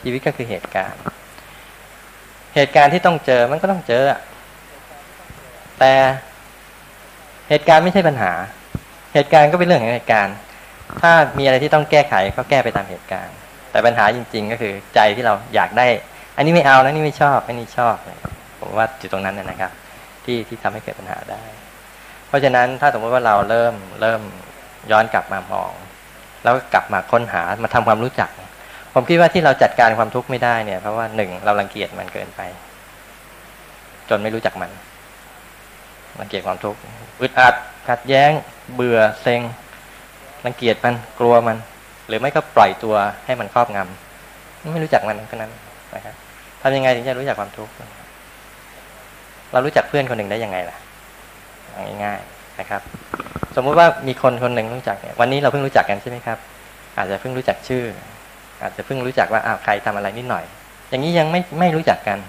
[0.01, 0.99] ชีวิตก็คือเหตุการณ์
[2.55, 4.03] เหตุการณ์ที่ต้องเจอมันก็ต้องเจอ
[5.79, 5.93] แต่
[7.49, 8.31] เหตุการณ์ไม่ใช่ปัญหา
[9.13, 10.35] เหตุการณ์ก็เป็นเรื่องของเหตุการณ์
[11.01, 13.35] ถ้ามีอะไรที่ต้องแก้ไขก็แก้ไปตามเหตุการณ์
[13.71, 15.87] แต่ปัญหาจริง ๆ ก็คือใจที่เราอยากได้
[16.35, 17.95] อันนี้ไม่เอาแล้วนี่ไม่ชอบอันนี้ชอบ
[18.59, 19.71] ผมว่าจุดตรงนั้นนะครับ
[20.25, 21.41] ที่ที่ทำให้เกิดปัญหาได้
[22.29, 24.21] เพราะฉะนั้นถ้าสมมติว่าเราเริ่มเริ่ม
[24.91, 25.71] ย้อนกลับมามอง
[26.43, 28.29] แล้วก็กลับมาค้นหามาทำความรู้จัก
[28.93, 32.41] ผมคิดว่าที่เราจัดการความทุกข์ไม่ได้เนี่ย เพราะว่าหนึ่งเรารังเกียจมันเกินไป
[34.09, 34.71] จนไม่รู้จักมัน
[36.19, 36.79] รังเกียจความทุกข์
[37.21, 37.55] อึดอัด
[37.89, 38.31] ขัดแย้ง
[38.75, 39.41] เบื่อเซ็ง
[40.45, 41.57] รังเกียจมันกลัวมัน
[42.07, 45.51] หรือไม่ก็ปล่อยตัวให้มันครอบงำไม่รู้จักมันแค่นั้น
[45.95, 46.15] นะครับ
[46.61, 47.73] ทำยังไงถึงจะรู้จักความทุกข์
[49.53, 50.77] เรารู้จักเพื่อนคนหนึ่งได้ยังไงล่ะ
[52.03, 52.81] ง่ายๆนะครับ
[53.55, 56.37] สมมุติว่ามีคนคนหนึ่งรู้จักเนี่ยวันนี้เราเพิ่งรู้จักกันใช่ไหมครับ
[56.97, 57.83] อาจจะเพิ่งรู้จักชื่อ
[58.61, 60.43] อาจจะเพิ่งรู้จักว่าอ้าวใครทำอะไรนิดหน่อย
[60.89, 62.19] อย่างนี้ยังไม่ไม่รู้จักกัน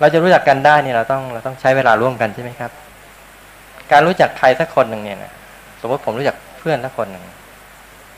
[0.00, 2.70] เราจะรู้จักกันได้เนี่ยเราต้องเราต้องใช้เวลาร่วมกันใช่ไหมครับ
[3.92, 5.32] การรู้จักใครสักคนหนึ่งเนี่ยนะ
[5.80, 7.24] สมมติผมรู้จักเพื่อนสักคนหนึ่ง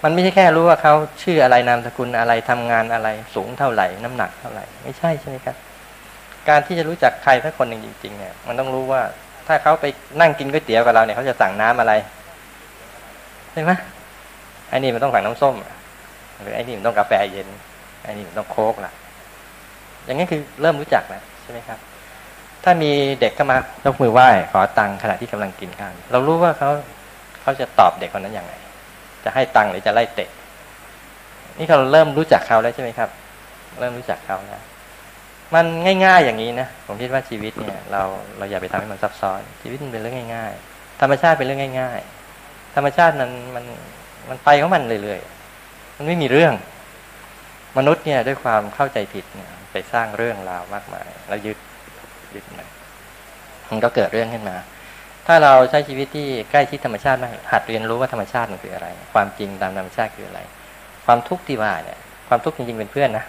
[0.04, 5.56] มันไม่ใช่แค่รู้ว่าเขาชื่ออะไรนามสกุลอะไรทำงานอะไรสูงเท่าไหร่ น้ำหนักเท่าไหร่ ไม่ใช่ใช่ไหมครับ
[6.48, 9.02] การที่จะรู้จักใครสักคนหนึ่งจริงๆเนี่ยมันต้องรู้ว่า
[9.46, 9.84] ถ้าเขาไป
[10.20, 11.92] นั่งกินก๋วยเตี๋ยวกับเราเนี่ยเขาจะสั่งน้ำอะไร
[13.52, 13.72] ใช่ไหม
[14.68, 15.54] ไอ้นี่มันต้องสั่งน้ำส้ม
[16.42, 17.48] หรือไอ้นี่มันต้องกาแฟเย็น
[18.04, 18.92] ไอ้นี่มันต้องโค้กล่ะ
[20.04, 21.78] อย่างนี้คือเริ่มรู้จักแล้วใช่ไหมครับ
[22.64, 26.70] ถ้ามีเด็กเข้ามายกมือไหว้ขอตังค์ขณะที่กำลังกินข้าวเรารู้ว่าเขา
[27.42, 28.54] เขาจะตอบเด็กคนนั้นอย่างไร
[29.24, 30.28] จะให้ตังค์หรือจะไล่เตะ
[31.58, 33.10] นี่เราเริ่มรู้จักเขาแล้วใช่ไหมครับ
[33.80, 34.62] เริ่มรู้จักเขาแล้ว
[35.54, 35.66] มัน
[36.04, 38.02] ง่าย ๆ อย่างนี้นะผมคิดว่าชีวิตเนี่ย เรา
[38.38, 42.00] เราอย่าไปทำให้มันซับซ้อน ชีวิตมันเป็นเรื่องง่าย ๆ ธรรมชาติเป็นเรื่องง่าย
[42.38, 43.64] ๆ ธรรมชาตินั้นมัน
[44.28, 46.54] มันไปของมันเรื่อยๆมันไม่มีเรื่อง
[47.78, 51.58] มนุษย์เนี่ยด้วยความเข้าใจผิดเนี่ยไปสร้างเรื่องราวมากมาย แล้วยึด
[52.34, 52.68] ยึดมัน
[53.70, 54.56] มันก็เกิดเรื่องขึ้นมา
[55.26, 60.40] ถ้าเราใช้ชีวิตที่ใกล้ชิดธรรมชาติมากหัดเรียนรู้ว่าธรรมชาติมันคืออะไร ความจริงตามธรรมชาติคืออะไร
[61.06, 63.24] ความทุกข์ที่ว่าเนี่ย ความทุกข์จริงๆเป็นเพื่อนนะ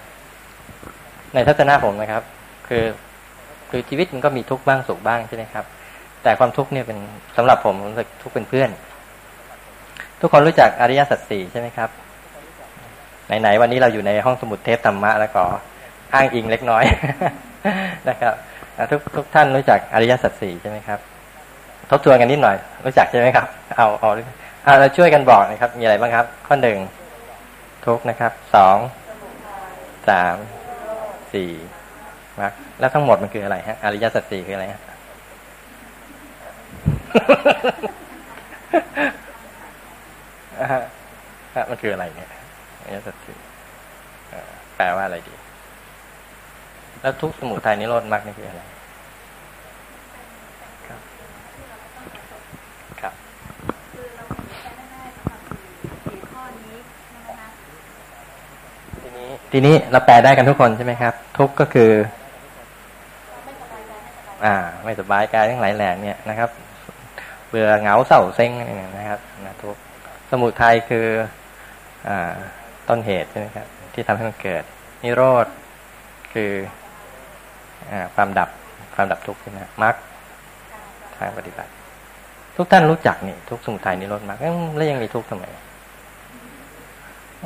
[1.34, 2.24] ในทัศนะผมนะครับ
[2.68, 2.84] คือ
[3.70, 5.66] คือชีวิตมันก็มีทุกข์บ้างสุขบ้างใช่ไหมครับ
[6.24, 6.98] แต่ความทุกข์เนี่ยเป็น
[7.38, 7.76] สำหรับผม
[8.24, 8.70] ทุกข์เป็นเพื่อน
[10.22, 11.90] ทุกคนรู้จักอริยสัจสี่ใช่ไหมครับ
[13.28, 15.42] ไหนๆวันนี้เราอยู่ในห้องสมุดเทปธรรมะแล้วก็
[16.13, 16.84] อ้างอิงเล็กน้อย
[18.10, 18.34] นะครับ
[18.92, 21.00] ทุกทุกท่านรู้จักอริยสัจสี่ใช่ไหมครับ
[21.90, 24.10] ทบทวนกันนิดหน่อย รู้จักใช่ไหมครับ เอาเอา
[24.63, 26.78] เอาเราช่วยกันบอกนะครับ มีอะไรบ้างครับ ข้อหนึ่ง
[27.86, 28.78] ทุกนะครับสอง
[30.10, 30.36] สาม
[31.34, 31.50] สี่
[32.40, 34.82] มรรคแล้วทั้งหมดมันคืออะไรฮะอริยสัจสี่คืออะไรฮะ
[41.70, 42.32] มันคืออะไรเนี่ย
[42.84, 43.38] อริยสัจสี่
[44.78, 45.34] แปลว่าอะไรดี
[47.02, 48.62] แล้วทุกสมุทัยนิโรธมรรคนี่คืออะไร
[50.88, 51.00] ครับ
[53.02, 53.13] ครับ
[59.52, 61.92] ทีนี้เราแปลได้กันทุกคนใช่ไหมครับ ทุกก็คือ
[64.46, 66.50] อ่า ไม่สบายกายทั้งหลายแหล่เนี่ยนะครับ
[67.50, 68.52] เบื่อเหงาเศร้าเซ็ง
[68.98, 69.76] นะครับนะทุก
[70.32, 71.08] สมุทัยคือ
[72.08, 72.34] อ่า
[72.88, 74.64] ต้นเหตุใช่ไหมครับ ที่ทำให้มันเกิด
[75.04, 75.46] นิโรธ
[76.34, 76.52] คือ
[77.92, 78.50] อ่าความดับ
[78.96, 79.96] ความดับทุกข์ใช่ไหมมรรค
[81.18, 81.72] ทางปฏิบัติ
[82.58, 84.38] ทุกท่านรู้จักนี่ ทุกสมุทัยนิโรธมรรค
[84.76, 85.46] แล้วยังมีทุกข์ทำไม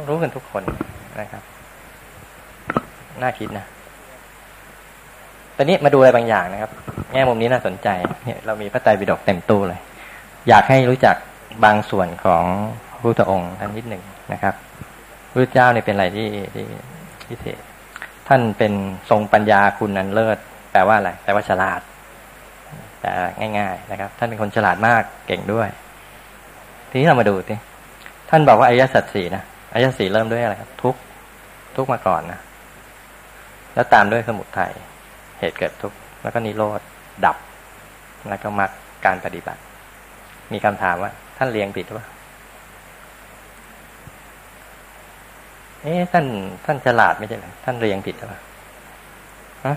[0.09, 0.63] รู้กันทุกคน
[1.19, 1.43] นะครับ
[3.23, 3.65] น่าคิดนะ
[5.55, 6.71] ตอนนี้มาดูอะไรบางอย่างนะครับ
[7.13, 7.87] แง่มุมนี้น่าสนใจ
[8.23, 9.79] เนี่ยเรามีพระไตรปิฎกเต็มตู้เลย
[10.49, 11.15] อยากให้รู้จัก
[11.65, 12.43] บางส่วนของ
[12.89, 14.03] พระพุทธองค์ท่านนิดหนึ่ง
[14.33, 14.53] นะครับ
[15.31, 16.65] พระเจ้าเนี่ยเป็นอะไรที่ที่
[17.29, 17.59] พิเศษ
[18.27, 18.73] ท่านเป็น
[19.09, 20.37] ทรงปัญญาคุณนันเลิศ
[20.71, 21.81] แปลว่าอะไรแปลว่าฉลาด
[22.99, 23.09] แต่
[23.57, 25.69] ง่าย ๆ นะครับ ท่านเป็นคนฉลาดมากเก่งด้วย
[26.89, 27.55] ทีนี้เรามาดูสิ
[28.29, 30.95] ท่านบอกว่าอริยสัจสี่นะอริยสัจสี่เริ่มด้วยอะไรครับทุก
[31.75, 32.39] ทุกมาก่อนนะ
[33.73, 34.73] แล้วตามด้วยสมุทัย
[35.39, 36.81] เหตุเกิดทุกข์แล้วก็นิโรธ
[37.25, 37.37] ดับ
[38.29, 38.71] แล้วก็มรรค
[39.05, 39.61] การปฏิบัติ
[40.53, 42.07] มีคำถามว่า ท่านเรียงผิดหรือเปล่า
[45.81, 46.25] เอ๊ะท่าน
[46.65, 48.39] ท่านฉลาดไม่ใช่หรอท่านเรียงผิดหรือเปล่า
[49.65, 49.75] ฮะ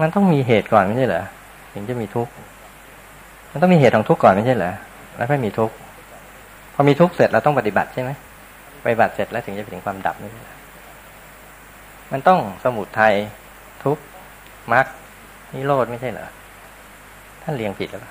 [0.00, 1.24] มันต้องมีเหตุก่อนไม่ใช่เหรอ
[1.72, 2.32] ถึงจะมีทุกข์
[3.50, 4.72] มันต้องมีเหตุของทุกข์ก่อนไม่ใช่เหรอ
[5.16, 5.74] แล้วค่อยมีทุกข์
[6.74, 8.10] พอมีทุกข์เสร็จเราต้องปฏิบัติใช่ไหม
[8.84, 10.54] ปฏิบัติเสร็จแล้วถึงจะไปถึงความดับไม่ใช่เหรอ
[12.16, 13.14] มันต้องสมุทัย
[13.84, 13.98] ทุก
[14.72, 14.86] มรรค
[15.54, 16.28] นิโรธไม่ใช่เหรอ
[17.42, 18.02] ท่านเรียงผิดแล้ว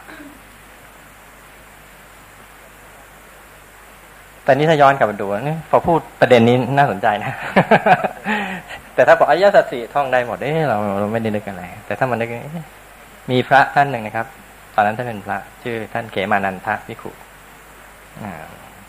[4.44, 7.32] แต่นี้ถ้าย้อนกลับมาดูนี่พอพูดประเด็นนี้น่าสนใจนะ
[8.94, 12.30] แต่ถ้าบอกอายะสัตสีท่องได้หมดเอ้เราเราไม่ได้นึกอะไร แต่ถ้ามันนึก
[13.32, 14.28] มีพระท่านหนึ่งนะครับ
[14.76, 17.12] ตอนนั้นท่านเป็นพระ ชื่อท่านเขมานันทะวิขุ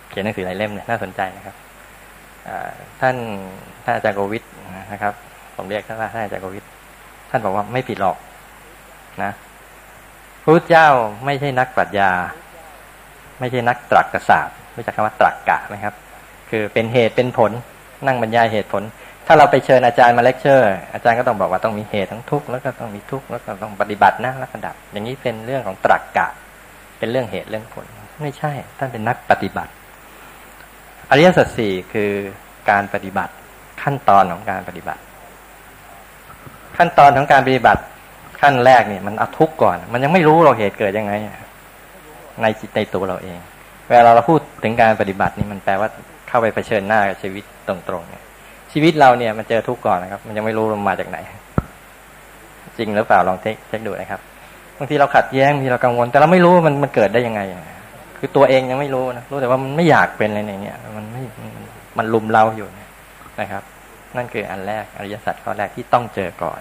[0.09, 1.57] เขียนหนังสือหลายเล่มเนี่ยน่าสนใจนะครับ
[3.01, 3.17] ท่าน
[3.85, 4.45] ท่านอาจารย์โกวิท
[4.95, 5.15] นะครับ
[5.57, 6.65] ผมเรียกท่านว่าท่านอาจารย์โกวิท
[7.31, 8.17] ท่านบอกว่าไม่ผิดหรอก
[9.23, 9.33] นะ
[10.43, 10.89] พระเจ้า
[11.25, 12.11] ไม่ใช่นักปรัชญา
[13.41, 15.95] ไม่ใช่นักตรรกศาสตร์รู้จักคำว่าตรรกกะไหมครับ
[16.51, 17.53] คือเป็นเหตุเป็นผล
[18.07, 18.83] นั่งบรรยายเหตุผล
[19.27, 26.29] ถ้าเราไปเชิญอาจารย์มาเลคเชอร์ อาจารย์ก็ต้องบอกว่าต้องมีเหตุทั้งทุกข์แล้วก็ต้องมีทุกข์แล้วก็ต้องปฏิบัตินะแล้วก็ดับ อย่างนี้เป็นเรื่องของตรรกกะ
[26.99, 27.87] เป็นเรื่องเหตุเรื่องผล
[28.23, 29.73] ไม่ใช่ ท่านเป็นนักปฏิบัติ
[31.11, 32.11] อริยสัจสี่คือ
[32.71, 33.33] การปฏิบัติ
[33.85, 35.01] ขั้นตอนของการปฏิบัติ
[36.77, 37.83] ขั้นตอนของการปฏิบัติ
[38.41, 41.13] ขั้นแรกเนี่ยมันเอาทุกข์ก่อน มันยังไม่รู้เราเหตุเกิดยังไง
[42.43, 43.39] ในจิตในตัวเราเอง
[43.87, 45.89] เวลาเราพูดถึงการปฏิบัตินี่มันแปลว่า
[46.29, 48.23] เข้าไปเผชิญหน้ากับชีวิตตรงๆเนี่ย
[48.73, 51.19] ชีวิตเราเนี่ยมันเจอทุกข์ก่อนนะครับ มันยังไม่รู้มันมาจากไหน
[52.79, 54.21] จริงหรือเปล่าลองเช็คดูนะครับ
[54.79, 57.41] บางทีเราขัดแย้งบางทีเรากังวล แต่เราไม่รู้มันมันเกิดได้ยังไง
[58.19, 61.23] คือตัวเองยังไม่รู้นะรู้แต่ว่ามันไม่อยากเป็นอะไรเนี่ยมันไม่
[61.99, 62.69] มันลุมเราอยู่
[63.41, 63.63] นะครับ
[64.17, 66.61] นั่นคืออันแรกอริยสัจข้อแรกที่ต้องเจอก่อน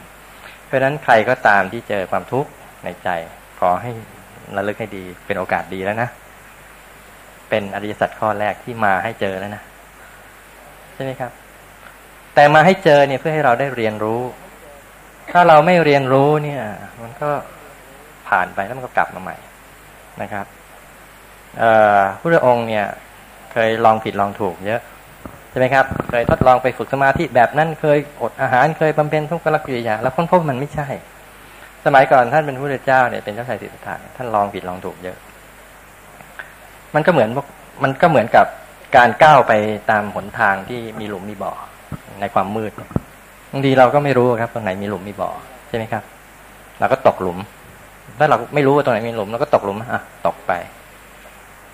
[0.66, 2.50] เพราะฉะนั้นใครก็ตามที่เจอความทุกข์
[2.84, 3.10] ในใจ
[3.60, 3.92] ขอให้
[4.56, 6.10] ระลึกให้ดีเป็นโอกาสดีแล้วนะ
[7.50, 9.64] เป็นอริยสัจข้อแรกที่มาให้เจอแล้วนะ
[10.94, 11.32] ใช่ไหมครับ
[12.36, 14.22] แต่มาให้เจอเนี่ยเพื่อให้เราได้เรียนรู้
[15.32, 16.64] ถ้าเราไม่เรียนรู้เนี่ย
[17.02, 17.30] มันก็
[18.28, 19.38] ผ่านไปแล้วมันก็กลับมาใหม่
[20.22, 20.46] นะครับ
[22.20, 22.86] พระองค์เนี่ย
[23.52, 24.82] เคยลองผิดลองถูกเยอะ
[25.54, 30.88] ใช่ไหมครับเคยทดลองไปฝึกสมาธิแบบนั้นเคยอดอาหารเคยบำเพ็ญทุกขลักกิริยาแล้วค้นพบมันไม่ใช่
[31.86, 35.18] สมัยก่อนท่านเป็นพระเจ้าเนี่ยเป็นเจ้าชายสิทธัตถะท่านลองผิดลองถูกเยอะ
[36.96, 37.30] มันก็เหมือน
[37.84, 38.46] มันก็เหมือนกับ
[38.98, 39.54] การก้าวไป
[39.92, 41.52] ตามหนทางที่มีหลุมมีบ่อ
[42.22, 42.72] ในความมืด
[43.52, 45.30] บางทีเราก็ไม่รู้ครับตรงไหนมีหลุมมีบ่อ
[45.68, 46.04] ใช่ไหมครับ
[46.80, 47.38] เราก็ตกหลุม
[48.20, 50.52] ถ้าเราไม่รู้ว่าตรงไหนมีหลุมเราก็ตกหลุมอะตกไป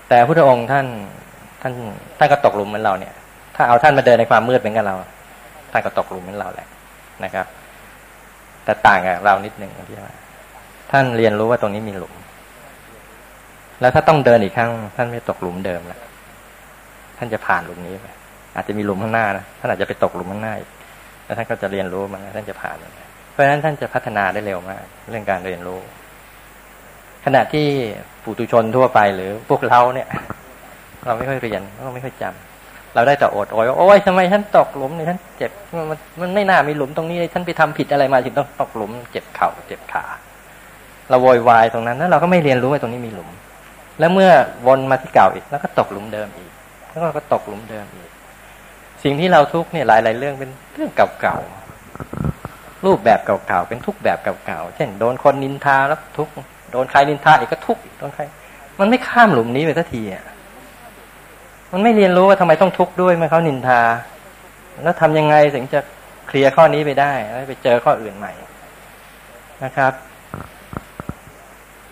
[0.08, 0.86] แต่พระองค์ท่าน
[1.62, 1.72] ท่าน
[2.18, 3.14] ท่านก็ตกหลุมเหมือนเราเนี่ย
[3.56, 4.94] ถ้าเอาท่านมาเดินในความมืดเป็นกับเรา
[5.70, 6.66] ท่านก็ตกหลุมเหมือนเราแหละ
[7.24, 7.46] นะครับ
[8.64, 10.14] แต่ต่างกับเรานิดหนึ่งที่ว่า
[10.90, 12.14] ท่านเรียนรู้ว่าตรงนี้มีหลุม
[13.80, 16.00] แล้วถ้าต้องเดินอีกครั้ง ท่านไม่ตกหลุมเดิมแล้ว
[17.18, 18.06] ท่านจะผ่านหลุมนี้ไป
[18.54, 20.54] อาจจะมีหลุมข้างหน้านะท่านอาจจะไปตกหลุมข้างหน้า
[21.24, 22.76] แล้วท่านก็จะเรียนรู้มันท่านจะผ่าน
[23.32, 25.80] เพราะฉะนั้นท่านจะพัฒนาได้เร็วมาก เรื่องการเรียนรู้
[27.24, 27.66] ขณะที่
[28.22, 30.08] ปุถุชนทั่วไปหรือพวกเราเนี่ย
[31.06, 32.49] เราไม่ค่อยเรียนเราไม่ค่อยจำ
[32.94, 35.50] เราได้แต่อดโอยโอ้ยทำไมท่านตกหลุมเนี่ท่านเจ็บ
[35.90, 40.04] มันมันไม่น่ามีหลุมตรงนี้เลยท่านไปทำผิดอะไรมาถึงต้องตกหลุม เจ็บเข่าเจ็บขา
[41.10, 43.30] เราโวยวายตรงนั้นแล้วเราก็ไม่เรียนรู้ว่าตรงนี้มีหลุม
[43.98, 44.30] แล้วเมื่อ
[44.66, 46.50] วนมาที่เก่าอีก แล้วก็ตกหลุมเดิมอีก
[46.90, 48.10] แล้วก็ตกหลุมเดิมอีก
[49.02, 56.28] สิ่งที่เราทุกเนี่ยหลาย ๆ เรื่องเป็นเรื่องเก่าๆรูปแบบเก่าๆเป็นทุกแบบเก่าๆเช่นโดนคนนินทาแล้วทุก
[56.72, 58.22] โดนใครนินทาอีกก็ทุกโดนใคร
[58.80, 60.24] มันไม่ข้ามหลุมนี้ไปสักทีอะ
[61.72, 63.82] มันไม่เรียนรู้ว่าทำไมต้องทุกข์ด้วยเมื่อเขานินทา
[64.82, 65.80] แล้วทำยังไงถึงจะ
[66.28, 68.32] เคลียร์ข้อนี้ไปได้แล้วไปเจอข้ออื่นใหม่
[69.64, 69.92] นะครับ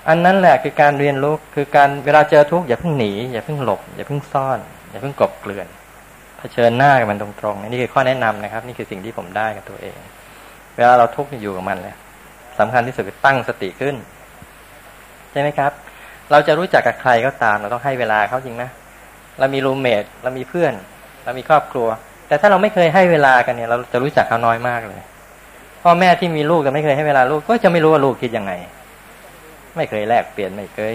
[0.08, 4.58] อันนั้นแหละคือการเรียนรู้คือการเวลาเจอทุกข์อย่าเพิ่งหนีอย่าเพิ่งหลบ อย่าเพิ่งซ่อน
[4.90, 5.66] อย่าเพิ่งกบเกลื่อน
[6.38, 9.96] เผชิญหน้ากับมันตรงๆนี่คือข้อแนะนำนะครับ นี่คือสิ่งที่ผมได้กับตัวเอง
[10.76, 11.94] เวลาเราทุกข์อยู่กับมันเลย
[12.58, 13.94] สำคัญที่สุดคือตั้งสติขึ้น
[15.30, 15.72] ใช่ไหมครับ
[16.30, 18.70] เราจะรู้จักกับใครก็ตาม เราต้องให้เวลาเขาจริงนะ
[19.38, 20.72] เรามีรูมเมทเรามีเพื่อน
[21.24, 21.88] เรามีครอบครัว
[22.28, 25.00] แต่ถ้าเราไม่เคยให้เวลากันเนี่ย เราจะรู้จักเขาน้อยมากเลย
[25.82, 28.52] พ่อแม่ที่มีลูกแต่ไม่เคยให้เวลาลูกก็จะไม่รู้ว่าลูกคิดยังไง
[29.76, 30.94] ไม่เคยแลกเปลี่ยนไม่เคย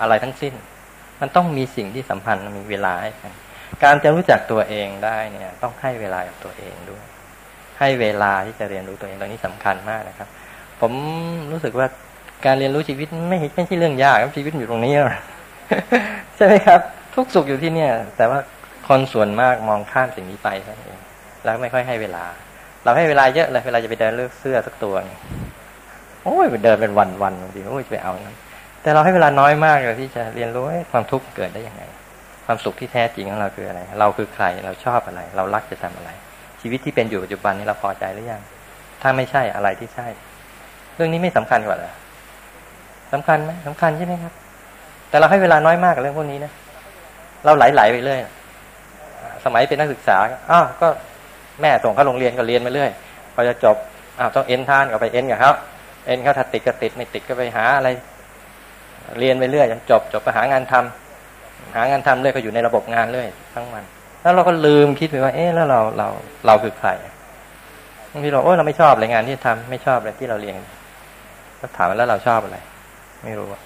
[0.00, 0.54] อะไรทั้งสิ้น
[1.20, 3.32] มันต้องมีสิ่งที่สัมพันธ์มีเวลาให้กัน
[3.82, 7.02] การจะรู้จักตัวเองได้เนี่ย ต้องให้เวลากับตัวเองด้วย
[7.78, 10.28] ให้เวลาที่จะเรียนรู้ตัวเองตรงนี้สำคัญมากนะครับ
[10.80, 10.92] ผม
[11.52, 11.86] รู้สึกว่า
[12.46, 14.92] การเรียนรู้ชีวิตไม่ไม่ใช่เรื่องยากครับชีวิตอยู่ตรงนี้
[16.36, 16.80] ใช่ไหมครับ
[17.14, 18.38] ทุกสุขอยู่ที่เนี่ย แต่ว่า
[18.88, 21.00] คนส่วนมากมองข้ามสิ่งนี้ไปเท่านั้นเอง
[21.44, 22.24] แล้วไม่ค่อยให้เวลา
[22.84, 24.94] เราให้เวลาเยอะเลยเวลาจะไปเดินเลือกเสื้อสักตัว
[26.24, 28.36] โอ้ยไปเดินเป็นวันวันบางทีโอ้ยไปเอานั้น
[28.82, 31.82] แต่เราให้เวลาน้อยมากเลยที่จะเรียนรู้ความทุกข์เกิดได้ยังไง
[32.46, 36.10] ความสุขที่แท้จริงของเราคืออะไร เราคือใครเราชอบอะไร เรารักจะทำอะไร
[36.60, 38.42] ชีวิตที่เป็นอยู่ปัจจุบันนี้เราพอใจหรือยัง
[39.02, 40.06] ถ้าไม่ใช่อะไรที่ใช่
[40.96, 41.92] เรื่องนี้ไม่สำคัญกว่าเหรอ
[43.12, 44.32] สำคัญไหมสำคัญใช่ไหมครับ
[45.10, 46.52] แต่เราให้เวลาน้อยมากกับเรื่องพวกนี้นะ
[47.44, 48.20] เราไหลๆไปเรื่อย
[49.44, 50.16] สมัยเป็นนักศึกษา
[50.50, 50.88] อ้าวก็
[51.60, 52.90] แม่ส่งเข้าโรงเรียนก็เรียนไปเรื่อย
[53.34, 53.76] พอจะจบ
[54.18, 55.52] อ้าวต้องเอ็นท่านก็ไปเอ็นกับเขา
[56.06, 57.88] เอ็นเขาถ้าติดก็ติดไม่ติดก็ไปหาอะไร
[59.18, 60.74] เรียนไปเรื่อยจนจบ จบไปหางานท
[61.74, 63.84] หางานทำเลยก็อยู่ในระบบงานเลยทั้งวัน
[64.22, 66.08] แล้วเราก็ลืมคิดไปว่า เอ๊ะแล้วเราเรา
[66.46, 66.88] เราคือใคร
[68.12, 70.54] บางทีเราโอ้เราไม่ชอบเลยงานที่ทำไม่ชอบเลยที่เราเรียน
[71.60, 72.58] ก็ถามแล้วเราชอบอะไร
[73.24, 73.62] ไม่รู้อะ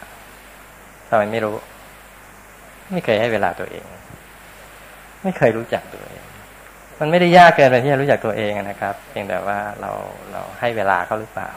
[1.08, 1.54] ทำไมไม่รู้
[2.92, 3.84] ไม่เคยให้เวลาตัวเอง
[5.22, 6.22] ไม่เคยรู้จักตัวเอง
[7.00, 9.90] มันไม่ได้ยากเกินไปที่จะรู้จักตัวเองนะครับ เพียงแต่ว่าเรา
[10.32, 11.50] เราให้เวลาเขาหรือเปล่า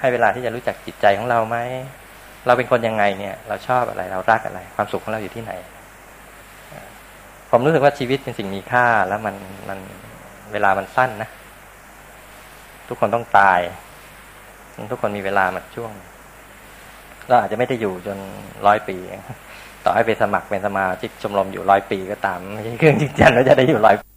[0.00, 1.56] ให้เวลาที่จะรู้จักจิตใจของเราไหม
[2.46, 5.52] เราเป็นคนยังไงเนี่ย เราชอบอะไร เรารักอะไร ความสุขของเราอยู่ที่ไหน
[7.50, 9.34] ผมรู้สึกว่าชีวิตเป็นสิ่งมีค่าแล้วมัน
[9.68, 9.78] มัน
[10.52, 11.28] เวลามันสั้นนะ
[12.88, 13.60] ทุกคนต้องตาย
[14.92, 15.92] ทุกคนมีเวลามาช่วง
[17.28, 18.18] เราอาจจะไม่ได้อยู่จน
[18.66, 18.96] ร้อยปี
[19.84, 24.13] ต่อให้ไปสมัครเป็นสมาชิกชมรมอยู่ร้อยปีก็ตามไม่ใช่เครื่องจริงจังว่าจะได้อยู่ร้อยปี